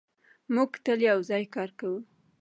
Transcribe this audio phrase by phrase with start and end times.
[0.55, 1.99] موږ تل یو ځای کار کوو.